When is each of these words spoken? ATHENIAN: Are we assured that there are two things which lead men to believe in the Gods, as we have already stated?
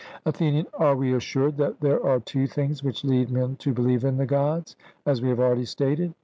ATHENIAN: 0.25 0.65
Are 0.73 0.95
we 0.95 1.13
assured 1.13 1.57
that 1.57 1.79
there 1.79 2.03
are 2.03 2.19
two 2.19 2.47
things 2.47 2.83
which 2.83 3.03
lead 3.03 3.29
men 3.29 3.55
to 3.57 3.71
believe 3.71 4.03
in 4.03 4.17
the 4.17 4.25
Gods, 4.25 4.75
as 5.05 5.21
we 5.21 5.29
have 5.29 5.39
already 5.39 5.65
stated? 5.65 6.15